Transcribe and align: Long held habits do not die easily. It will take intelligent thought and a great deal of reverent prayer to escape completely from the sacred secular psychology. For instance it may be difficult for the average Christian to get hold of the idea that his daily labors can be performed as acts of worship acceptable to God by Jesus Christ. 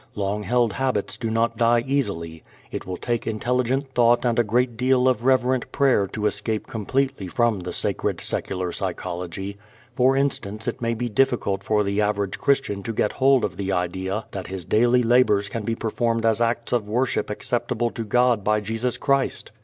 Long 0.15 0.41
held 0.41 0.73
habits 0.73 1.15
do 1.15 1.29
not 1.29 1.57
die 1.57 1.83
easily. 1.85 2.41
It 2.71 2.87
will 2.87 2.97
take 2.97 3.27
intelligent 3.27 3.93
thought 3.93 4.25
and 4.25 4.39
a 4.39 4.43
great 4.43 4.75
deal 4.75 5.07
of 5.07 5.25
reverent 5.25 5.71
prayer 5.71 6.07
to 6.07 6.25
escape 6.25 6.65
completely 6.65 7.27
from 7.27 7.59
the 7.59 7.71
sacred 7.71 8.19
secular 8.19 8.71
psychology. 8.71 9.59
For 9.95 10.17
instance 10.17 10.67
it 10.67 10.81
may 10.81 10.95
be 10.95 11.07
difficult 11.07 11.61
for 11.61 11.83
the 11.83 12.01
average 12.01 12.39
Christian 12.39 12.81
to 12.81 12.93
get 12.93 13.11
hold 13.11 13.45
of 13.45 13.57
the 13.57 13.71
idea 13.71 14.25
that 14.31 14.47
his 14.47 14.65
daily 14.65 15.03
labors 15.03 15.49
can 15.49 15.61
be 15.61 15.75
performed 15.75 16.25
as 16.25 16.41
acts 16.41 16.71
of 16.73 16.87
worship 16.87 17.29
acceptable 17.29 17.91
to 17.91 18.03
God 18.03 18.43
by 18.43 18.59
Jesus 18.59 18.97
Christ. 18.97 19.51